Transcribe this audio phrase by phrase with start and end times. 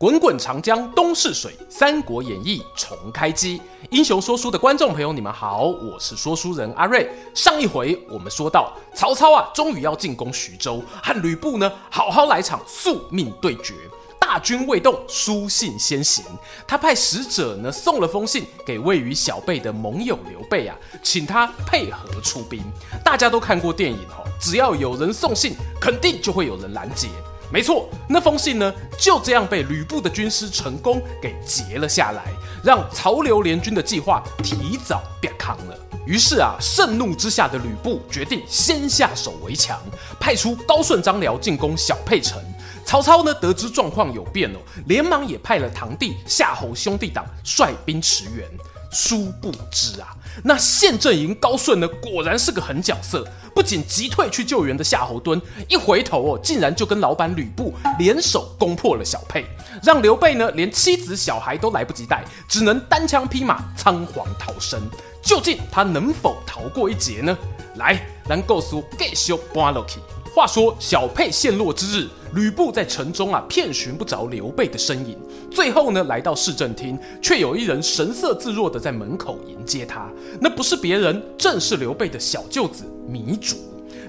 [0.00, 3.60] 滚滚长江东逝水，《三国演义》重开机。
[3.90, 7.10] 英雄说书的观众朋友，你们好，我是说书人阿瑞。
[7.34, 13.74] 上一回我们说到，曹操啊，终于要进攻徐州，和吕布呢，好好来场宿命对决。
[14.20, 16.24] 大军未动，书信先行。
[16.64, 22.62] 他派使者呢，送了封信给位于小辈的盟友刘备啊，请他配合出兵。
[23.04, 27.08] 大家都看过电影哦，只要有人送信，肯定就会有人拦截。
[27.50, 32.24] 没错，那封信呢，就这样被吕布的军师成功给截了下来，
[32.62, 35.78] 让曹刘联军的计划提早变康了。
[36.06, 39.80] 于是啊，盛怒之下的吕布决定先下手为强，
[40.20, 42.38] 派出高顺、张辽进攻小沛城。
[42.84, 48.46] 曹操呢，得知状况有变哦，连忙也派了堂弟夏侯兄弟党率兵驰援。
[48.90, 53.26] 殊不知啊，那县阵营高顺呢，果然是个狠角色。
[53.54, 59.44] 不仅击退去救援的夏侯惇，一回头哦，竟然就跟老板吕布联手攻破了小沛，
[59.82, 64.80] 让刘备呢连妻子小孩都来不及带，只能单枪匹马仓皇逃生。
[65.20, 67.36] 究竟他能否逃过一劫呢？
[67.74, 69.98] 来，咱故事继续播下去。
[70.34, 75.18] 话说小沛陷落之日，吕布在城中啊，遍寻不着刘备的身影。
[75.50, 80.08] 最后呢，来到市政厅，却有一人神色自若的在门口迎接他。
[80.40, 83.56] 那不是别人，正是刘备的小舅子糜竺。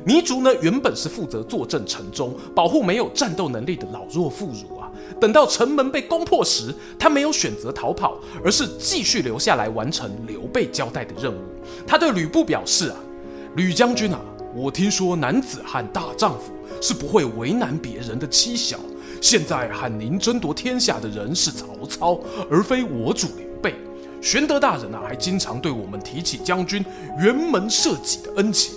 [0.05, 4.89] 糜竺呢，原本是负责坐镇城中，保护没有战斗能力的老弱妇孺啊。
[5.19, 11.37] 等到城门被攻破时，他没有选择逃跑，而是继续留下来完成刘备交代的任务。
[11.87, 12.95] 他对吕布表示啊，
[13.55, 14.19] 吕将军啊。
[14.55, 18.80] 我听说男子汉大丈夫是不会为难别人的妻小。
[19.22, 22.19] 现在和您争夺天下的人是曹操，
[22.50, 23.75] 而非我主刘备。
[24.21, 26.83] 玄德大人啊，还经常对我们提起将军
[27.20, 28.76] 辕门射戟的恩情。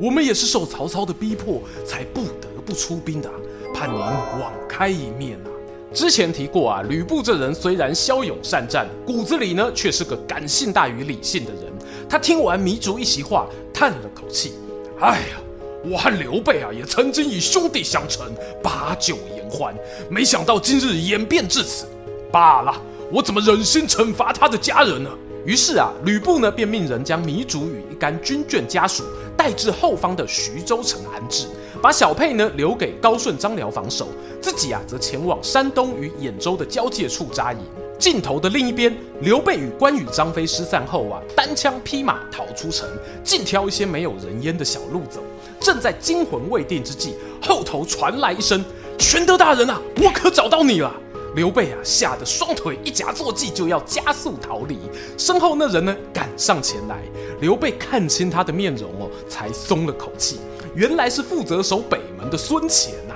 [0.00, 3.30] 我们也是受曹操的逼迫，才不得不出兵的。
[3.72, 5.48] 盼您网开一面啊！
[5.92, 11.72] 之前提过啊，吕布这人虽然骁勇善战，骨子里呢却是个感性大于理性的人。
[12.08, 14.54] 他听完糜竺一席话，叹了口气。
[15.00, 15.40] 哎呀，
[15.84, 18.32] 我和刘备啊，也曾经以兄弟相称，
[18.62, 19.74] 把酒言欢，
[20.08, 21.86] 没想到今日演变至此。
[22.30, 25.10] 罢了，我怎么忍心惩罚他的家人呢？
[25.44, 29.04] 于是啊，吕布呢便命人将糜竺与一干军眷家属
[29.36, 31.46] 带至后方的徐州城安置，
[31.82, 34.08] 把小沛呢留给高顺、张辽防守，
[34.40, 37.58] 自己啊则前往山东与兖州的交界处扎营。
[37.98, 42.88] 镜头的另一边，刘备与关羽、张飞失散后啊，单枪匹马逃出城，
[43.22, 45.22] 尽挑一些没有人烟的小路走。
[45.60, 48.62] 正在惊魂未定之际，后头传来一声
[48.98, 50.92] ：“玄德大人啊，我可找到你了！”
[51.34, 54.78] 刘备啊，吓得双腿一夹坐骑，就要加速逃离。
[55.16, 56.98] 身后那人呢，赶上前来。
[57.40, 60.38] 刘备看清他的面容哦，才松了口气，
[60.74, 63.14] 原来是负责守北门的孙干呐、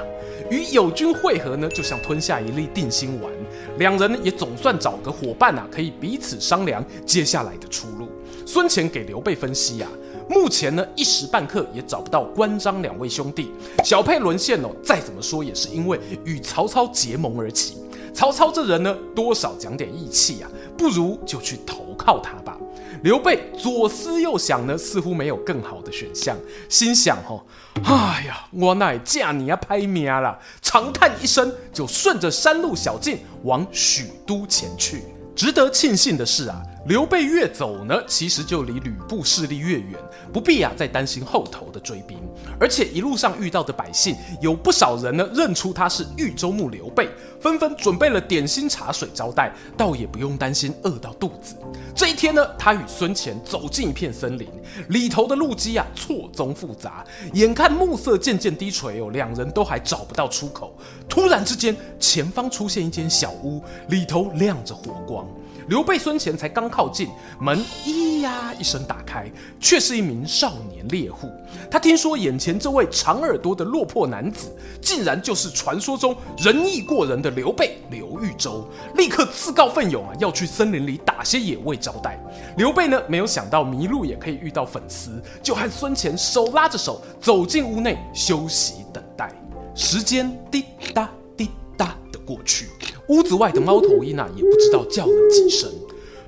[0.51, 3.31] 与友军会合呢，就像吞下一粒定心丸。
[3.79, 8.09] 两人也总算找个伙伴啊，可以彼此商量接下来的出路。
[8.45, 9.89] 孙权给刘备分析啊，
[10.29, 13.51] 目前呢一时半刻也找不到关张两位兄弟。
[13.85, 17.77] 小沛沦陷哦，再怎么说也是因为与曹操结盟而起。
[18.13, 22.58] 曹操这人呢，多少讲点义气啊，不如就去投靠他吧。
[23.03, 26.37] 刘备左思右想呢，似乎没有更好的选项，
[26.69, 27.45] 心想：哦，
[27.85, 30.39] 哎呀，我乃嫁你啊，拍命了！
[30.61, 35.03] 长叹一声，就顺着山路小径往许都前去。
[35.37, 36.61] 值得庆幸的是啊。
[36.89, 39.93] 刘备越走呢，其实就离吕布势力越远，
[40.33, 42.19] 不必啊再担心后头的追兵。
[42.59, 51.57] 而且一路上遇到的百姓，有不少人呢认出他是豫州牧刘备，纷纷准备了点心茶水招待，倒也不用担心饿到肚子。
[51.95, 54.49] 这一天呢，他与孙乾走进一片森林，
[54.89, 60.75] 里头的路基啊错综复杂，眼看暮色渐渐低垂哦，两人都还找不到出口。
[61.07, 65.29] 突然之间，前方出现一间小屋，里头亮着火光。
[65.69, 69.31] 刘备、孙干才刚靠近，门咿呀一声打开，
[69.61, 71.31] 却是一名少年猎户。
[71.71, 74.51] 他听说眼前这位长耳朵的落魄男子，
[74.81, 82.19] 竟然就是传说中仁义过人的刘备刘豫州，立刻自告奋勇啊，要去森林里打些野味招待。
[82.57, 89.31] 刘备呢，没有想到迷路也可以遇到粉丝，就和孙干手拉着手走进屋内休息等待。
[89.75, 92.69] 时间滴答滴答的过去。
[93.09, 95.71] 屋子外的猫头鹰啊，也不知道叫了几声，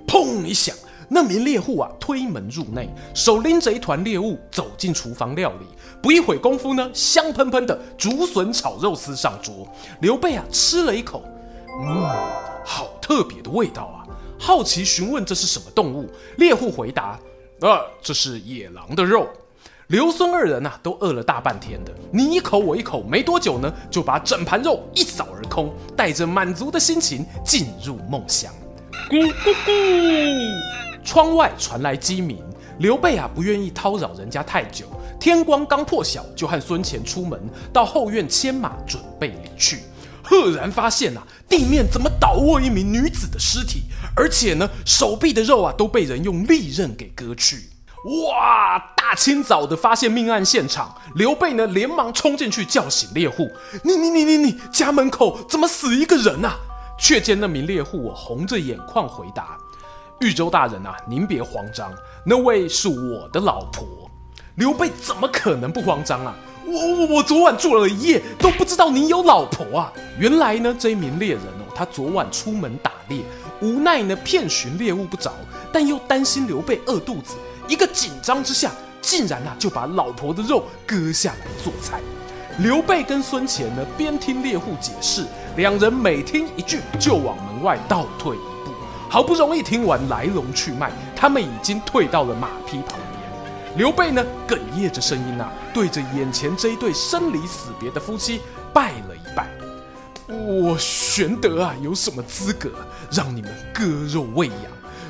[0.07, 0.75] 砰一响，
[1.09, 5.67] 那名猎户啊推门入内，手拎着一团猎物走进厨房料理，
[6.03, 9.69] 不一会功夫呢，香喷喷的竹笋炒肉丝上桌。
[10.01, 11.23] 刘备啊，吃了一口，
[11.83, 12.03] 嗯，
[12.65, 14.07] 好特别的味道啊！
[14.39, 17.21] 好奇询问这是什么动物，猎户回答：
[17.61, 19.29] 啊，这是野狼的肉。
[19.91, 28.53] 刘孙二人呐、啊，都饿了大半天的，你一口我一口，没多久呢，就把整盘肉一扫而空，带着满足的心情进入梦乡。
[29.11, 31.03] 咕咕咕！
[31.05, 32.39] 窗外传来鸡鸣。
[32.79, 34.87] 刘备啊，不愿意叨扰人家太久，
[35.19, 37.41] 天光刚破晓，就和孙乾出门
[37.73, 39.81] 到后院牵马，准备离去。
[40.23, 43.83] 赫然发现啊，地面怎么倒卧一名女子的尸体，
[44.15, 47.65] 而且呢，手臂的肉啊，都被人用利刃给割去。
[48.05, 48.79] 哇！
[48.97, 53.51] 大清早的发现命案现场，刘备呢连忙冲进去叫醒猎户。
[53.83, 56.57] 你你你你你，家门口怎么死一个人啊？
[56.99, 59.57] 却见那名猎户我红着眼眶回答
[60.21, 61.93] ：“豫州大人啊，您别慌张，
[62.25, 63.87] 那位是我的老婆。”
[64.57, 66.35] 刘备怎么可能不慌张啊？
[66.67, 69.93] 我我我昨晚住了一夜，都不知道你有老婆啊！
[70.19, 73.23] 原来呢，这一名猎人哦，他昨晚出门打猎，
[73.61, 75.33] 无奈呢遍寻猎物不着，
[75.73, 77.37] 但又担心刘备饿肚子。
[77.71, 82.01] 一个紧张之下，竟然啊就把老婆的肉割下来做菜。
[82.59, 85.25] 刘备跟孙干呢边听猎户解释，
[85.57, 88.73] 两人每听一句就往门外倒退一步。
[89.09, 93.77] 好不容易听完来龙去脉，他们已经退到了马匹旁边。
[93.77, 98.41] 刘备呢哽咽着声音啊，对着眼前这一对生离死别的夫妻
[98.75, 99.49] 拜了一拜。
[100.27, 102.69] 我玄德啊，有什么资格
[103.13, 104.57] 让你们割肉喂养？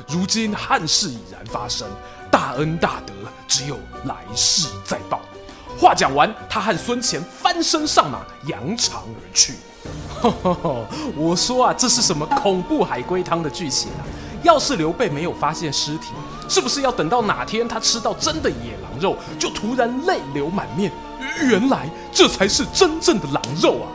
[0.07, 1.87] 如今憾事已然发生。
[2.31, 3.13] 大恩大德，
[3.47, 5.19] 只有来世再报。
[5.77, 9.55] 话讲完，他和孙干翻身上马，扬长而去。
[11.17, 14.01] 我说啊，这是什么恐怖海龟汤的剧情啊？
[14.43, 16.13] 要是刘备没有发现尸体，
[16.47, 20.91] 是不是要等到哪天他吃到真的野狼肉，就突然泪流满面？
[21.41, 23.87] 原来这才是真正的狼肉啊！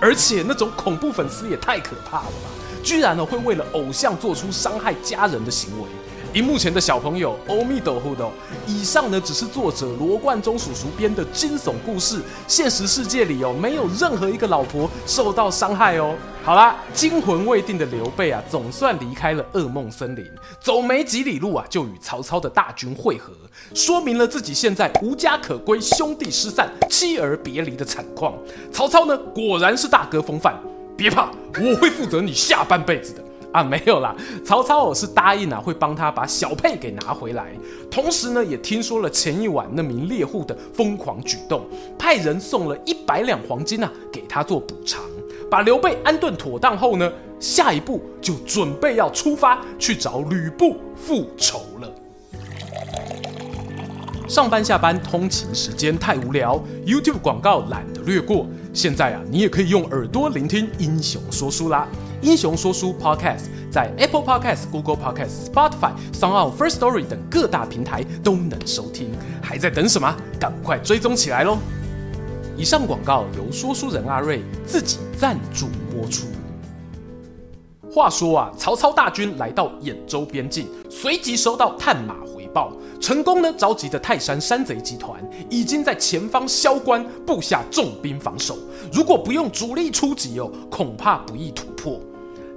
[0.00, 2.50] 而且那种恐怖粉丝也太可怕了吧！
[2.82, 5.88] 居然呢会为了偶像做出伤害家人的行为。
[6.34, 8.32] 荧幕前的小朋友，阿弥陀佛。
[8.66, 12.20] 以上呢，只是作者罗贯中叔叔编的惊悚故事。
[12.48, 16.16] 现实世界里哦，没有任何一个老婆受到伤害哦。
[16.42, 20.28] 好啦，惊魂未定的刘备啊，总算离开了噩梦森林，
[20.60, 23.32] 走没几里路啊，就与曹操的大军会合，
[23.72, 28.34] 说明了自己现在无家可归、兄弟失散、妻儿别离的惨况。
[28.72, 30.60] 曹操呢，果然是大哥风范，
[30.96, 33.22] 别怕，我会负责你下半辈子的。
[33.54, 34.12] 啊，没有啦，
[34.44, 37.52] 曹操我是答应啊，会帮他把小沛给拿回来。
[37.88, 41.64] 同时呢，也听说了前一晚那名猎户的疯狂举动，
[41.96, 45.00] 派人送了一百两黄金啊，给他做补偿。
[45.48, 47.08] 把刘备安顿妥当后呢，
[47.38, 51.88] 下一步就准备要出发去找吕布复仇了。
[54.26, 58.48] 上班下班通勤时间太无聊，YouTube 广告懒得略过。
[58.72, 61.86] 现在啊，你也可以用耳朵聆听英雄说书啦。
[62.24, 69.10] 英雄说书 Podcast 在 Apple Podcast、Google Podcast、Spotify、SoundOn、First Story 等各大平台都能收听，
[69.42, 70.16] 还在等什么？
[70.40, 71.58] 赶快追踪起来喽！
[72.56, 76.26] 以上广告由说书人阿瑞自己赞助播出。
[77.92, 82.72] 话说啊，曹操大军来到兖州边境，随即收到探马回报，
[83.02, 88.56] 成功呢召集的泰山山贼集团已经在前方萧关布下重兵防守，
[88.90, 92.00] 如果不用主力出击哦，恐怕不易突破。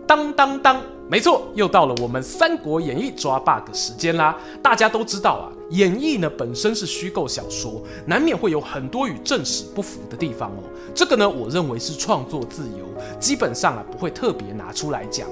[0.07, 4.37] 当当当，没错，又到了我们《三国演义》抓 bug 时间啦！
[4.63, 10.63] 大家都知道啊，演义呢本身是虚构小说，难免会有很多与正史不符的地方哦。
[10.95, 12.85] 这个呢，我认为是创作自由，
[13.19, 15.27] 基本上啊不会特别拿出来讲。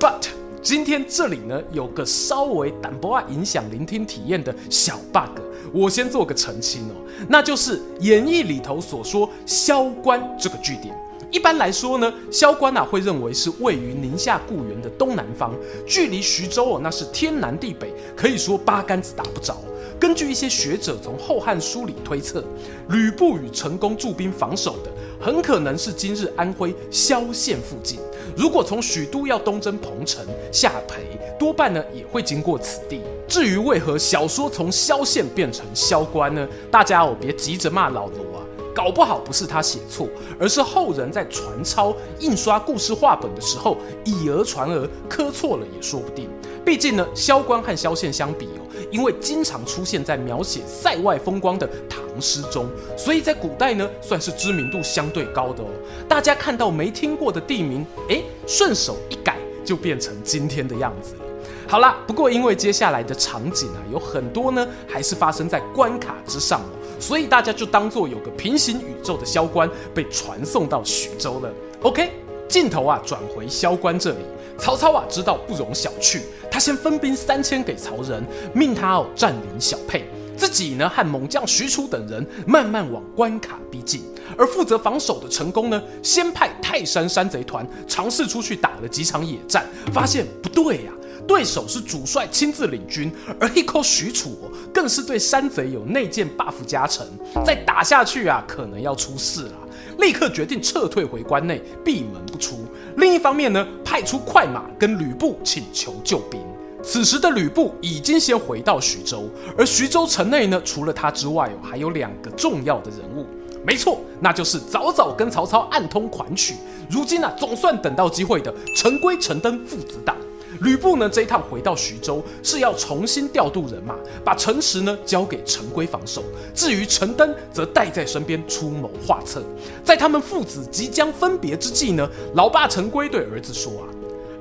[0.00, 0.28] But
[0.62, 5.42] 今天这里呢有个稍微淡薄啊影响聆听体验的小 bug，
[5.74, 6.94] 我先做个澄清哦，
[7.28, 10.98] 那就是演义里头所说萧关这个据点。
[11.36, 15.54] 一般来说呢，萧关啊会认为是位于宁夏固原的东南方，
[15.86, 19.58] 距离徐州哦那是天南地北，可以说八竿子打不着。
[20.00, 22.42] 根据一些学者从《后汉书》里推测，
[22.88, 24.90] 吕布与成功驻兵防守的，
[25.20, 27.98] 很可能是今日安徽萧县附近。
[28.34, 31.02] 如果从许都要东征彭城、下邳，
[31.38, 33.02] 多半呢也会经过此地。
[33.28, 36.48] 至于为何小说从萧县变成萧关呢？
[36.70, 38.35] 大家哦别急着骂老罗。
[38.76, 40.06] 搞不好不是他写错，
[40.38, 46.28] 而是后人在传抄、印刷故事话本的时候以讹传讹，刻错了也说不定。
[46.62, 52.68] 毕竟呢，萧关和萧县相比哦，因为经常出现在描写塞外风光的唐诗中，
[52.98, 55.68] 所以在古代呢算是知名度相对高的哦。
[56.06, 61.20] 大家看到没听过的地名，诶，顺手一改就变成今天的样子了。
[61.66, 66.75] 好啦，不过因为接下来的场景啊有很多呢，还是发生在关卡之上哦。
[66.98, 71.50] 所以大家就当做有个平行宇宙的萧关被传送到徐州了。
[71.82, 72.10] OK，
[72.48, 74.18] 镜头啊转回萧关这里，
[74.58, 78.24] 曹操啊知道不容小觑，他先分兵三千给曹仁，
[78.54, 80.04] 命他哦占领小沛。
[80.36, 84.02] 自己呢，和猛将许褚等人慢慢往关卡逼近，
[84.36, 90.92] 而负责防守的陈宫呢，先派泰山山贼团尝试出去打了几场野战，发现不对呀、
[91.26, 94.38] 对手是主帅亲自领军，而一口许褚
[94.72, 97.06] 更是对山贼有内建 buff 加成，
[97.44, 99.52] 再打下去啊，可能要出事了，
[99.98, 102.64] 立刻决定撤退回关内，闭门不出。
[102.96, 106.40] 另一方面呢，派出快马跟吕布请求救兵。
[106.82, 109.28] 此时的吕布已经先回到徐州，
[109.58, 113.26] 而徐州城内呢，除了他之外哦，还有两个重要的人物。
[113.66, 116.54] 没错，那就是早早跟曹操暗通款曲，
[116.88, 120.14] 如今啊总算等到机会的陈规、陈登父子档。
[120.60, 126.22] 吕布呢这一趟回到徐州是要重新调度人马，把城池呢交给陈规防守。
[126.54, 129.42] 至于陈登，则带在身边出谋划策。
[129.84, 133.88] 在他们父子即将分别之际呢，老爸陈规对儿子说啊。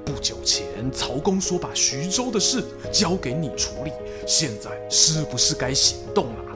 [0.05, 3.91] 不久前，曹公说把徐州的事交给你处理，
[4.27, 6.55] 现在是不是该行动了？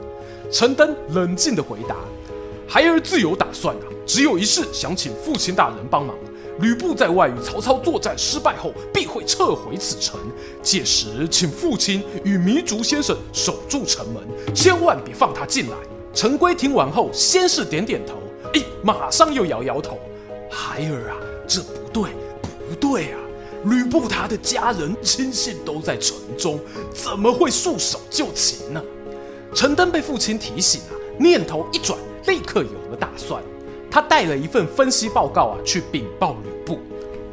[0.52, 1.96] 陈登冷静地回答
[2.68, 6.16] ：“孩儿自有打算啊，只有一事想请父亲大人帮忙。
[6.58, 10.20] 吕布在外与曹操作战失败后，必会撤回此城，
[10.62, 14.22] 届时请父亲与糜竺先生守住城门，
[14.54, 15.76] 千万别放他进来。”
[16.12, 18.14] 陈规听完后，先是点点头，
[18.54, 19.98] 哎，马上又摇摇头
[20.50, 21.16] ：“孩儿啊，
[21.46, 22.10] 这不对，
[22.68, 23.18] 不对啊！”
[23.64, 26.58] 吕布他的家人亲信都在城中，
[26.92, 28.82] 怎么会束手就擒呢？
[29.54, 33.42] 陈登被父亲提醒啊，念头一转，立刻有了打算。
[33.90, 36.78] 他带了一份分析报告啊，去禀报吕布。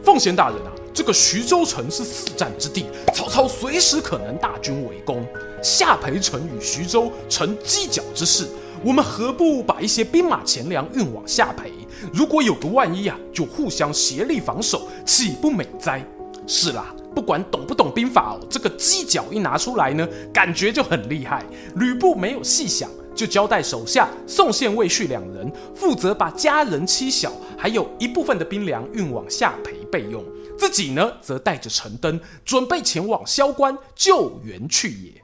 [0.03, 5.25] 奉先大人啊，这个徐州城是死战之地，曹操随时可能大军围攻。
[5.61, 8.47] 下邳城与徐州成犄角之势，
[8.83, 11.71] 我们何不把一些兵马钱粮运往下邳？
[12.13, 16.03] 如果有个万一啊，就互相协力防守，岂不美哉？
[16.45, 21.43] 是啦，不管懂不懂兵法哦，这个犄角一拿出来呢，感觉就很厉害。
[21.75, 30.24] 吕布没有细想，就交代手下宋宪、魏续两人负责把家人妻小，还有一部分的兵粮运往下邳备用，
[30.55, 35.21] 自己呢则带着陈登准备前往萧关救援去也。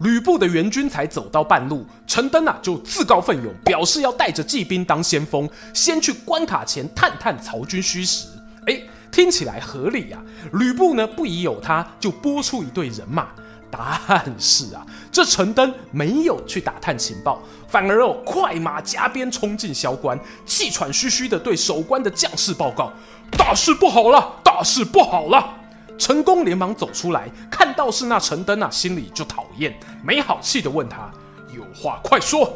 [0.00, 8.26] 吕布的援军才走到半路，陈登啊就自告奋勇，表示要带着骑兵当先锋，先去关卡前探探曹军虚实。
[8.66, 10.52] 哎，听起来合理呀、啊。
[10.54, 13.28] 吕布呢不疑有他，就拨出一队人马。
[13.70, 22.90] 但是啊，这陈登没有去打探情报，反而哦快马加鞭冲进萧关，气喘吁吁地对守关的将士报告：
[23.30, 25.54] 大事不好了，大事不好了！
[25.98, 31.10] 陈宫连忙走出来，看到是那陈登啊，心里就讨厌，没好气地问他
[31.54, 32.50] ：“有话快说。”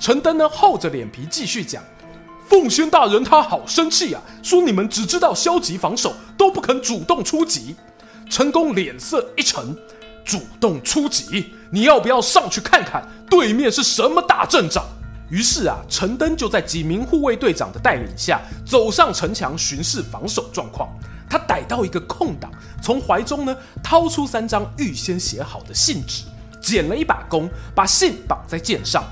[0.00, 1.80] 陈登呢，厚着脸皮继续讲
[2.48, 7.76] ：“奉先大人他好生气啊，说你们只知道消极防守，都不肯主动出击。”
[8.30, 9.76] 陈宫脸色一沉
[10.24, 14.84] ：“主动出击，你要不要上去看看对面是什么大阵仗？”
[15.30, 20.88] 于是啊，陈登就在几名护卫队长的带领下，走上城墙巡视防守状况。
[21.28, 22.50] 他逮到一个空档，
[22.82, 26.24] 从怀中呢掏出三张预先写好的信纸，
[26.62, 29.04] 捡了一把弓，把信绑在箭上，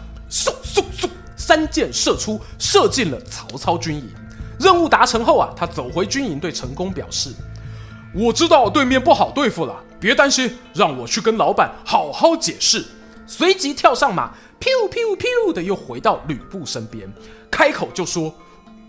[1.47, 4.11] 三箭射出，射进了曹操军营。
[4.59, 7.31] 任务达成后啊，他走回军营，对陈宫表示
[8.13, 12.85] ：“我知道对面不好对付了，别担心，让我去跟老板好好解释。”
[13.29, 17.09] 随即跳上马，咻咻咻的又回到吕布身边，
[17.49, 18.35] 开口就说。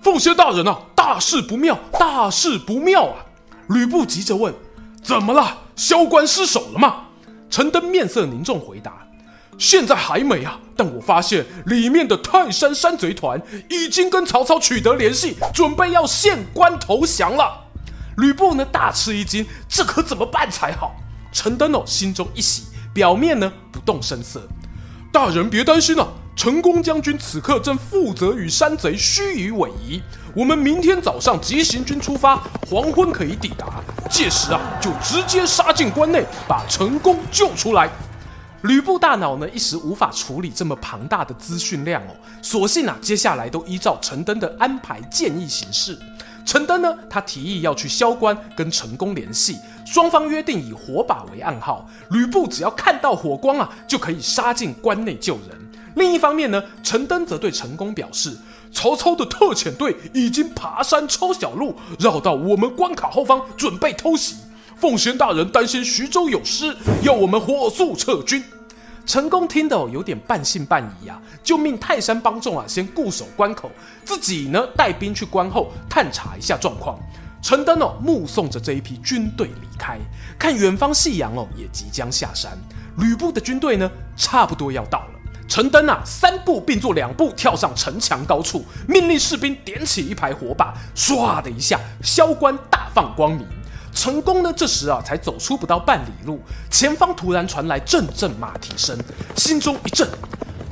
[0.01, 3.25] 奉先大人啊，大事不妙，大事不妙啊！
[3.69, 4.51] 吕布急着问
[5.03, 5.57] ：“怎么了？
[5.75, 7.03] 萧关失守了吗？”
[7.51, 9.05] 陈登面色凝重回答
[9.57, 17.65] ：“现在还没啊，但我发现里面的泰山山贼团已经跟曹操取得联系，准备要献关投降了。”
[18.17, 20.95] 吕布呢大吃一惊，这可怎么办才好？
[21.31, 24.41] 陈登哦心中一喜，表面呢不动声色
[25.11, 29.99] ：“大人别担心啊。”陈宫将军此刻正负责与山贼虚与委蛇，
[30.35, 32.35] 我们明天早上急行军出发，
[32.69, 33.83] 黄昏可以抵达。
[34.07, 37.89] 届时啊，就直接杀进关内，把陈宫救出来。
[38.63, 45.97] 吕布大脑呢一时无法处理这么庞大的资讯量哦，索性啊，接下来都依照陈登的安排建议行事。
[46.43, 55.69] 陈登呢，他提议要去萧关跟陈宫联系，双方约定以火把为暗号，吕布只要看到火光啊，就可以杀进关内救人。
[55.95, 58.37] 另一方面呢，陈登则对陈宫表示，
[58.71, 64.37] 曹操的特遣队已经爬山抄小路，绕到我们关卡后方，准备偷袭。
[64.79, 68.43] 奉先大人担心徐州有失，要我们火速撤军。
[69.07, 73.71] 陈宫听得有点半信半疑啊，就命泰山帮众啊先固守关口，
[74.05, 76.99] 自己呢带兵去关后探查一下状况。
[77.41, 79.97] 陈登哦目送着这一批军队离开，
[80.37, 82.55] 看远方夕阳哦也即将下山，
[82.97, 85.11] 吕布的军队呢差不多要到了。
[85.47, 93.47] 陈登啊三步并作两步跳上城墙高处，命令士兵点起一排火把，唰的一下，萧关大放光明。
[93.97, 94.53] 成功呢？
[94.55, 96.39] 这时啊，才走出不到半里路，
[96.69, 98.95] 前方突然传来阵阵马蹄声，
[99.35, 100.07] 心中一震，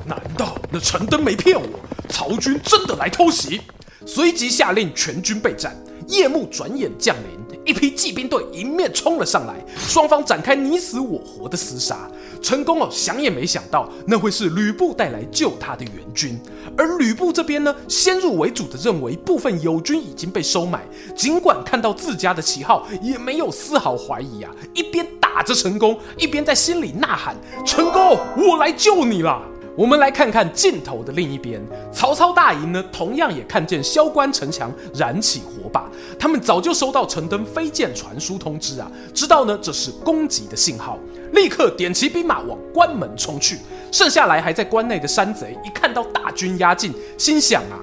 [0.05, 1.67] 难道那陈登没骗我？
[2.07, 3.61] 曹军真的来偷袭？
[4.05, 5.75] 随即下令全军备战。
[6.07, 12.07] 夜幕转眼降临，一批骑兵队迎面冲了上来，双方展开你死我活的厮杀。
[12.45, 16.39] 成功哦，想也没想到，那会是吕布带来救他的援军。
[16.77, 20.83] 而吕布这边呢，先入为主的认为部分友军已经被收买，
[21.15, 27.35] 尽管看到自家的旗号，也没有丝毫怀疑啊，一边打着成功，一边在心里呐喊
[27.65, 29.41] ：“成功，我来救你了。”
[29.77, 40.97] 我们来看看镜头的另一边，曹操大营呢，同样也看见萧关城墙燃起火把，他们早就收到陈登飞箭传书通知啊，知道呢这是攻击的信号，
[41.33, 43.59] 立刻点齐兵马往关门冲去。
[43.91, 47.75] 剩下来还在关内的山贼一看到大军压境，心想啊，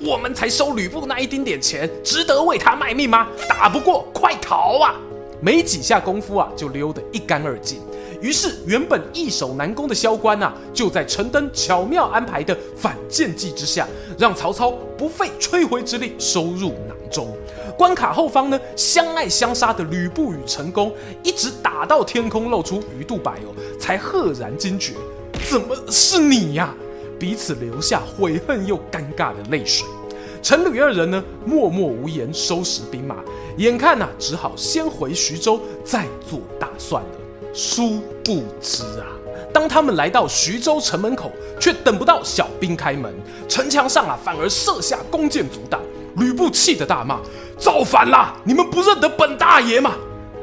[0.00, 3.28] 我们才收吕布那一丁点钱，值得为他卖命吗？
[3.48, 4.96] 打不过，快逃啊！
[5.40, 7.78] 没几下功夫啊，就溜得一干二净。
[8.20, 13.86] 于是，原本易守难攻的萧关啊，就在陈登巧妙安排的反间计之下，
[14.18, 17.36] 让曹操不费吹灰之力收入囊中。
[17.76, 20.92] 关卡后方呢，相爱相杀的吕布与陈宫，
[21.22, 24.94] 一直打到天空露出鱼肚白哦，才赫然惊觉，
[25.48, 26.74] 怎么是你呀？
[27.18, 29.86] 彼此留下悔恨又尴尬的泪水。
[30.42, 33.16] 陈吕二人呢，默默无言，收拾兵马，
[33.56, 37.10] 眼看啊，只好先回徐州，再做打算了。
[37.56, 39.06] 殊不知啊，
[39.50, 43.10] 当他们来到徐州城门口，却等不到小兵开门，
[43.48, 45.80] 城墙上啊反而设下弓箭阻挡。
[46.18, 47.18] 吕布气得大骂
[47.58, 48.36] ：“造反啦！
[48.44, 49.94] 你们不认得本大爷吗？”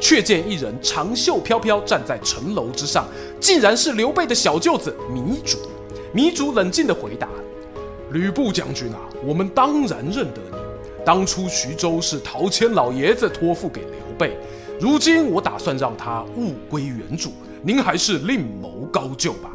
[0.01, 3.05] 却见一人长袖飘飘站在城楼之上，
[3.39, 5.59] 竟然是刘备的小舅子糜竺。
[6.15, 7.29] 糜竺冷静地回答
[8.09, 10.57] ：“吕布将军啊，我们当然认得你。
[11.05, 14.35] 当初徐州是陶谦老爷子托付给刘备。”
[14.83, 19.49] 如今我打算让他物归原主，您还是另谋高就吧。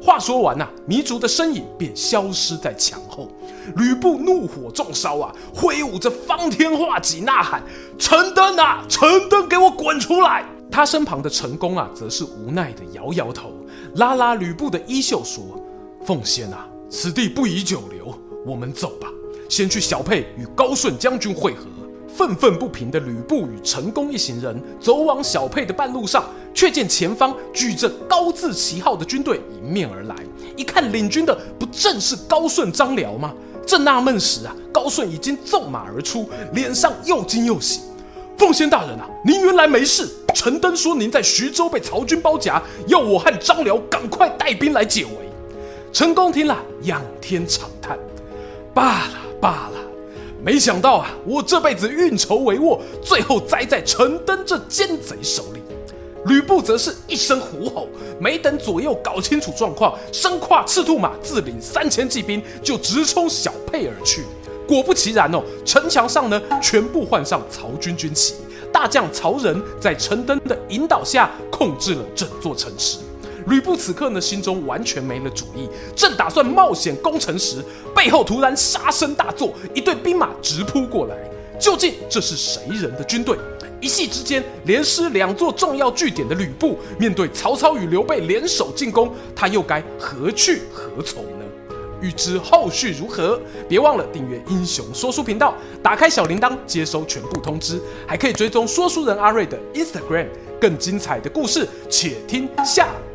[0.00, 3.30] 话说完呐、啊，糜竺的身影便消失在墙后。
[3.76, 7.62] 吕布怒火中烧啊，挥舞着方天画戟呐喊
[8.00, 13.52] ：“陈登啊，陈登，给我滚出来！”他身旁的陈宫啊，则是无奈的摇摇头，
[13.96, 15.62] 拉拉吕布的衣袖说
[16.06, 19.08] ：“奉先啊，此地不宜久留，我们走吧，
[19.46, 21.66] 先去小沛与高顺将军会合。”
[22.16, 30.16] 愤愤不平的吕布与陈宫一行人走往小沛的半路上，却见前方举着高字旗号的军队迎面而来。
[30.56, 33.32] 一看领军的不正是高顺、张辽吗？
[33.66, 37.80] 正纳闷时啊，高顺已经纵马而出，脸上又惊又喜。
[38.36, 40.08] 奉先大人啊，您原来没事。
[40.34, 45.10] 陈登说您在徐州被曹军包夹，要我和张辽赶快带兵来解围。
[45.92, 47.98] 陈宫听了，仰天长叹：
[48.72, 49.89] 罢了，罢了。
[50.42, 55.60] 没想到啊，我这辈子运筹帷幄，最后栽在陈登这奸贼手里。
[56.26, 64.24] 吕布则是一声虎吼，没等左右搞清楚状况，身跨赤兔马，自领三千骑兵就直冲小沛而去。
[64.66, 68.34] 果不其然哦，城墙上呢全部换上曹军军旗，
[68.72, 72.98] 大将曹仁在陈登的引导下控制了整座城池。
[73.46, 81.16] 吕布此刻呢，心中完全没了主意，正打算冒险攻城时，背后突然杀声大作，一队兵马直扑过来。
[81.58, 83.36] 究竟这是谁人的军队？
[83.80, 91.44] 一夕之间，连失两座重要据点的吕布，面对曹操与刘备联手进攻，他又该何去何从呢？
[92.00, 100.26] 欲知后续如何，别忘了订阅英雄说书频道，打开小铃铛接收全部通知，还可以追踪说书人阿瑞的 Instagram。
[100.58, 102.88] 更精彩的故事，且听下